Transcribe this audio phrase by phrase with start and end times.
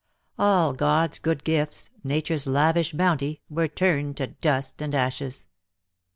[0.39, 5.45] All God's good gifts, nature's lavish bounty, were turned to dust and ashes.